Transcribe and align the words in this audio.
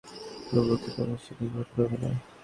তবুও 0.47 0.75
কি 0.81 0.89
তোমরা 0.95 1.17
শিক্ষা 1.25 1.45
গ্রহণ 1.45 1.67
করবে 1.73 1.97
না? 2.03 2.09